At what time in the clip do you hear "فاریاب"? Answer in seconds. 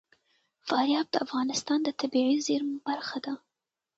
0.67-1.07